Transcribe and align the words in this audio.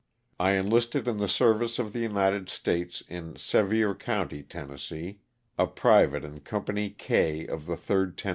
I 0.39 0.53
enlisted 0.53 1.07
in 1.07 1.17
the 1.17 1.27
service 1.27 1.77
of 1.77 1.93
the 1.93 1.99
United 1.99 2.49
States 2.49 3.03
in 3.07 3.35
Sevier 3.35 3.93
county, 3.93 4.41
Tenn., 4.41 4.75
a 5.59 5.67
private 5.67 6.25
in 6.25 6.39
Company 6.39 6.89
K 6.89 7.45
of 7.45 7.67
the 7.67 7.75
3d 7.77 8.15
Tenn. 8.17 8.29